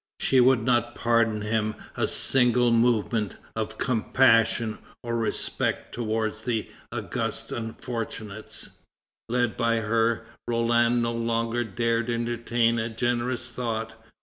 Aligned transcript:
She 0.19 0.39
would 0.41 0.63
not 0.63 0.95
pardon 0.95 1.41
him 1.43 1.75
a 1.95 2.07
single 2.07 2.71
movement 2.71 3.37
of 3.55 3.77
compassion 3.77 4.79
or 5.03 5.15
respect 5.15 5.93
towards 5.93 6.41
the 6.41 6.71
august 6.91 7.51
unfortunates. 7.51 8.71
Led 9.29 9.55
by 9.55 9.81
her, 9.81 10.25
Roland 10.47 11.03
no 11.03 11.13
longer 11.13 11.63
dared 11.63 12.09
entertain 12.09 12.79
a 12.79 12.89
generous 12.89 13.47
thought. 13.47 13.93